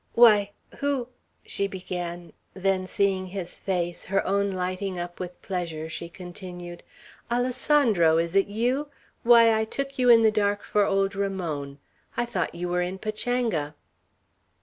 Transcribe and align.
"Why, 0.15 0.49
who" 0.79 1.09
she 1.45 1.67
began; 1.67 2.33
then, 2.55 2.87
seeing 2.87 3.27
his 3.27 3.59
face, 3.59 4.05
her 4.05 4.25
own 4.25 4.49
lighting 4.49 4.97
up 4.97 5.19
with 5.19 5.39
pleasure, 5.43 5.89
she 5.89 6.09
continued, 6.09 6.81
"Alessandro! 7.31 8.17
Is 8.17 8.35
it 8.35 8.47
you? 8.47 8.87
Why, 9.21 9.53
I 9.55 9.63
took 9.63 9.99
you 9.99 10.09
in 10.09 10.23
the 10.23 10.31
dark 10.31 10.63
for 10.63 10.85
old 10.87 11.13
Ramon! 11.15 11.77
I 12.17 12.25
thought 12.25 12.55
you 12.55 12.67
were 12.67 12.81
in 12.81 12.97
Pachanga." 12.97 13.75